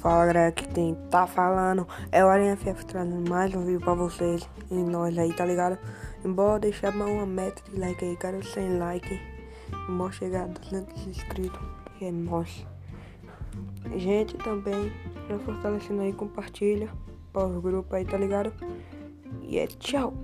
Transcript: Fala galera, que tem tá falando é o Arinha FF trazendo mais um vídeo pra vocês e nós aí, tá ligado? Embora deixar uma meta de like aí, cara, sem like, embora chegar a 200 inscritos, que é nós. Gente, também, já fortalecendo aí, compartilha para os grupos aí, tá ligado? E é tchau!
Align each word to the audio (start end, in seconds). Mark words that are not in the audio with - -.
Fala 0.00 0.24
galera, 0.24 0.50
que 0.50 0.66
tem 0.66 0.94
tá 1.10 1.26
falando 1.26 1.86
é 2.10 2.24
o 2.24 2.28
Arinha 2.28 2.56
FF 2.56 2.86
trazendo 2.86 3.28
mais 3.28 3.54
um 3.54 3.66
vídeo 3.66 3.80
pra 3.80 3.92
vocês 3.92 4.48
e 4.70 4.74
nós 4.74 5.18
aí, 5.18 5.30
tá 5.30 5.44
ligado? 5.44 5.78
Embora 6.24 6.58
deixar 6.58 6.94
uma 6.94 7.26
meta 7.26 7.62
de 7.70 7.78
like 7.78 8.02
aí, 8.02 8.16
cara, 8.16 8.42
sem 8.42 8.78
like, 8.78 9.20
embora 9.90 10.10
chegar 10.10 10.44
a 10.44 10.46
200 10.46 11.06
inscritos, 11.06 11.60
que 11.98 12.06
é 12.06 12.10
nós. 12.10 12.66
Gente, 13.94 14.38
também, 14.38 14.90
já 15.28 15.38
fortalecendo 15.40 16.00
aí, 16.00 16.14
compartilha 16.14 16.88
para 17.30 17.48
os 17.48 17.62
grupos 17.62 17.92
aí, 17.92 18.06
tá 18.06 18.16
ligado? 18.16 18.54
E 19.42 19.58
é 19.58 19.66
tchau! 19.66 20.14